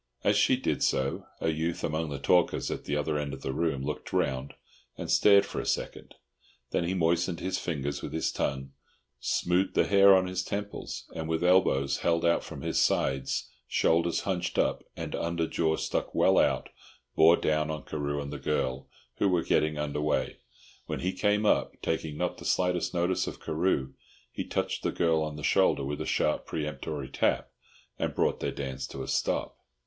[0.23, 3.53] As she did so, a youth among the talkers at the other end of the
[3.53, 4.55] room looked round,
[4.97, 6.15] and stared for a second.
[6.71, 8.71] Then he moistened his fingers with his tongue,
[9.19, 14.21] smoothed the hair on his temples, and with elbows held out from his sides, shoulders
[14.21, 16.69] hunched up, and under jaw stuck well out,
[17.15, 18.89] bore down on Carew and the girl,
[19.19, 20.37] who were getting under way
[20.87, 21.79] when he came up.
[21.83, 23.93] Taking not the slightest notice of Carew,
[24.31, 27.51] he touched the girl on the shoulder with a sharp peremptory tap,
[27.99, 29.59] and brought their dance to a stop.